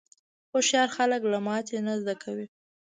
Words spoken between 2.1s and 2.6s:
کوي.